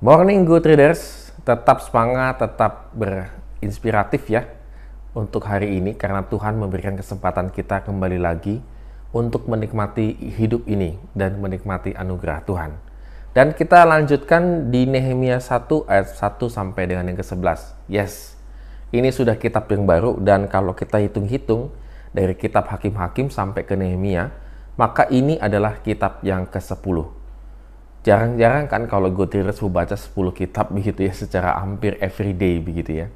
[0.00, 4.48] Morning Good Traders, tetap semangat, tetap berinspiratif ya
[5.12, 8.64] untuk hari ini karena Tuhan memberikan kesempatan kita kembali lagi
[9.12, 12.80] untuk menikmati hidup ini dan menikmati anugerah Tuhan.
[13.36, 17.60] Dan kita lanjutkan di Nehemia 1 ayat 1 sampai dengan yang ke-11.
[17.92, 18.40] Yes,
[18.96, 21.76] ini sudah kitab yang baru dan kalau kita hitung-hitung
[22.16, 24.32] dari kitab Hakim-Hakim sampai ke Nehemia,
[24.80, 27.19] maka ini adalah kitab yang ke-10.
[28.00, 33.06] Jarang-jarang kan kalau Gutierrez membaca 10 kitab begitu ya secara hampir everyday begitu ya.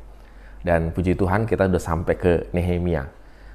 [0.61, 3.09] Dan puji Tuhan kita udah sampai ke Nehemia.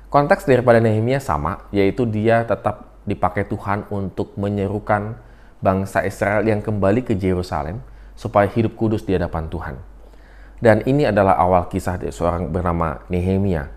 [0.09, 5.21] Konteks daripada Nehemia sama, yaitu dia tetap dipakai Tuhan untuk menyerukan
[5.61, 7.85] bangsa Israel yang kembali ke Yerusalem
[8.17, 9.75] supaya hidup kudus di hadapan Tuhan.
[10.57, 13.70] Dan ini adalah awal kisah dari seorang bernama Nehemia.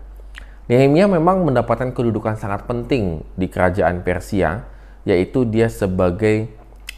[0.65, 4.65] Nehemia memang mendapatkan kedudukan sangat penting di kerajaan Persia,
[5.05, 6.49] yaitu dia sebagai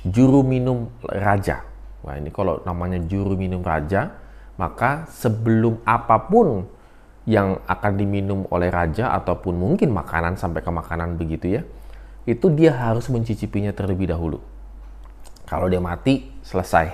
[0.06, 1.66] juru minum raja.
[2.06, 4.14] Wah ini kalau namanya juru minum raja,
[4.62, 6.70] maka sebelum apa pun
[7.26, 11.62] yang akan diminum oleh raja ataupun mungkin makanan sampai ke makanan begitu ya,
[12.30, 14.38] itu dia harus mencicipinya terlebih dahulu.
[15.50, 16.86] Kalau dia mati, selesai.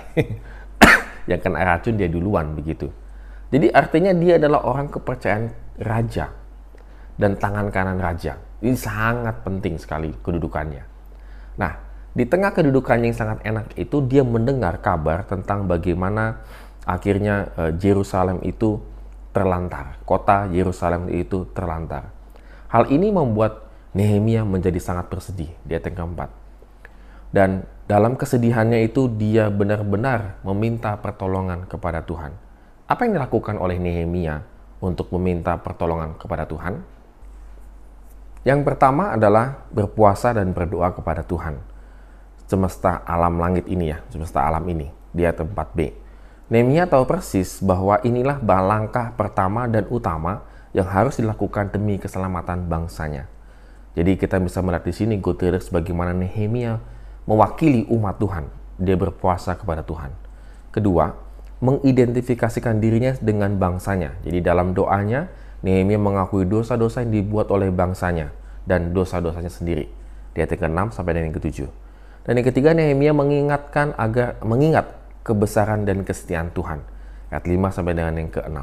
[1.30, 2.88] yang kena racun dia duluan begitu.
[3.52, 5.52] Jadi artinya dia adalah orang kepercayaan
[5.84, 6.32] raja
[7.20, 8.40] dan tangan kanan raja.
[8.64, 10.84] Ini sangat penting sekali kedudukannya.
[11.60, 16.44] Nah, di tengah kedudukannya yang sangat enak itu dia mendengar kabar tentang bagaimana
[16.84, 18.84] akhirnya uh, Yerusalem itu
[19.32, 19.96] terlantar.
[20.04, 22.12] Kota Yerusalem itu terlantar.
[22.68, 26.30] Hal ini membuat Nehemia menjadi sangat bersedih di ayat yang keempat.
[27.32, 32.32] Dan dalam kesedihannya itu dia benar-benar meminta pertolongan kepada Tuhan.
[32.88, 34.44] Apa yang dilakukan oleh Nehemia
[34.84, 36.84] untuk meminta pertolongan kepada Tuhan?
[38.44, 41.71] Yang pertama adalah berpuasa dan berdoa kepada Tuhan.
[42.52, 45.88] Semesta alam langit ini ya, semesta alam ini, dia tempat B.
[46.52, 50.44] Nehemia tahu persis bahwa inilah langkah pertama dan utama
[50.76, 53.24] yang harus dilakukan demi keselamatan bangsanya.
[53.96, 56.76] Jadi kita bisa melihat di sini Gutierrez bagaimana Nehemia
[57.24, 58.44] mewakili umat Tuhan.
[58.76, 60.12] Dia berpuasa kepada Tuhan.
[60.76, 61.08] Kedua,
[61.64, 64.20] mengidentifikasikan dirinya dengan bangsanya.
[64.28, 65.32] Jadi dalam doanya,
[65.64, 68.28] Nehemia mengakui dosa-dosa yang dibuat oleh bangsanya
[68.68, 69.88] dan dosa-dosanya sendiri.
[70.36, 71.80] Di ayat ke-6 sampai dengan yang ke-7.
[72.22, 74.94] Dan yang ketiga, Nehemia mengingatkan agar mengingat
[75.26, 76.82] kebesaran dan kesetiaan Tuhan.
[77.34, 78.58] Ayat 5 sampai dengan yang ke-6.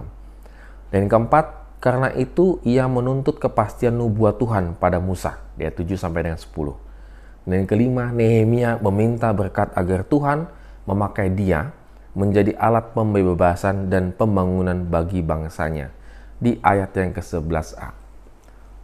[0.90, 1.46] Dan yang keempat,
[1.84, 5.40] karena itu ia menuntut kepastian nubuat Tuhan pada Musa.
[5.59, 6.75] Ayat 7 sampai dengan 10.
[7.44, 10.47] Dan yang kelima, Nehemia meminta berkat agar Tuhan
[10.88, 11.76] memakai dia
[12.18, 15.94] menjadi alat pembebasan dan pembangunan bagi bangsanya
[16.40, 17.96] di ayat yang ke-11a.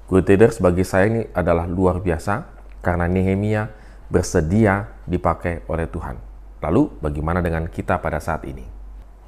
[0.05, 2.45] Guteder sebagai saya ini adalah luar biasa
[2.85, 3.73] karena Nehemia
[4.09, 6.17] bersedia dipakai oleh Tuhan.
[6.61, 8.65] Lalu bagaimana dengan kita pada saat ini?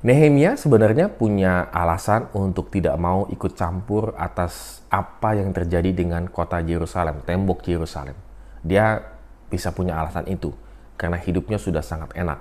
[0.06, 6.62] Nehemia sebenarnya punya alasan untuk tidak mau ikut campur atas apa yang terjadi dengan kota
[6.62, 8.14] Yerusalem, tembok Yerusalem.
[8.62, 9.02] Dia
[9.50, 10.54] bisa punya alasan itu
[11.02, 12.38] karena hidupnya sudah sangat enak.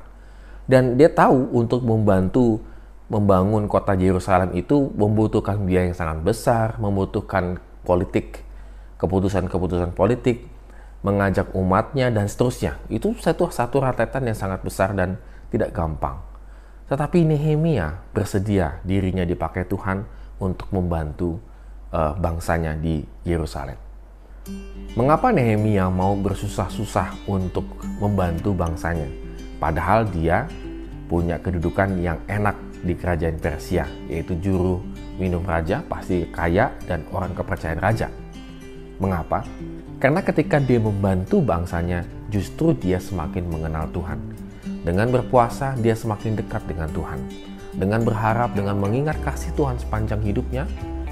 [0.69, 2.61] Dan dia tahu untuk membantu
[3.07, 8.43] membangun kota Yerusalem itu membutuhkan biaya yang sangat besar, membutuhkan politik,
[8.99, 10.45] keputusan-keputusan politik,
[11.05, 12.81] mengajak umatnya dan seterusnya.
[12.89, 15.21] Itu satu satu ratetan yang sangat besar dan
[15.53, 16.21] tidak gampang.
[16.87, 20.07] Tetapi Nehemia bersedia dirinya dipakai Tuhan
[20.39, 21.43] untuk membantu
[21.91, 23.75] uh, bangsanya di Yerusalem.
[24.95, 27.67] Mengapa Nehemia mau bersusah-susah untuk
[27.99, 29.11] membantu bangsanya?
[29.59, 30.47] Padahal dia
[31.11, 32.55] punya kedudukan yang enak
[32.87, 34.79] di kerajaan Persia, yaitu juru
[35.19, 38.07] minum raja, pasti kaya dan orang kepercayaan raja.
[38.97, 39.45] Mengapa?
[40.01, 44.17] Karena ketika dia membantu bangsanya, justru dia semakin mengenal Tuhan.
[44.85, 47.21] Dengan berpuasa, dia semakin dekat dengan Tuhan.
[47.77, 50.65] Dengan berharap, dengan mengingat kasih Tuhan sepanjang hidupnya,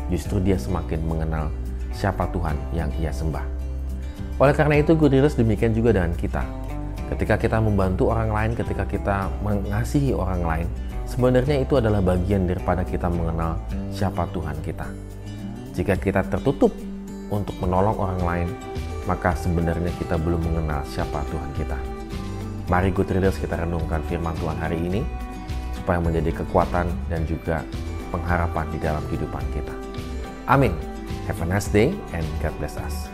[0.09, 1.53] justru dia semakin mengenal
[1.93, 3.45] siapa Tuhan yang ia sembah.
[4.41, 6.41] Oleh karena itu, Gutiérrez demikian juga dengan kita.
[7.13, 10.69] Ketika kita membantu orang lain, ketika kita mengasihi orang lain,
[11.05, 13.61] sebenarnya itu adalah bagian daripada kita mengenal
[13.93, 14.89] siapa Tuhan kita.
[15.77, 16.73] Jika kita tertutup
[17.43, 18.49] untuk menolong orang lain,
[19.11, 21.79] maka sebenarnya kita belum mengenal siapa Tuhan kita.
[22.71, 25.01] Mari Good Readers kita renungkan firman Tuhan hari ini,
[25.77, 27.61] supaya menjadi kekuatan dan juga
[28.09, 29.75] pengharapan di dalam kehidupan kita.
[30.49, 30.73] Amin.
[31.29, 33.09] Have a nice day and God bless us.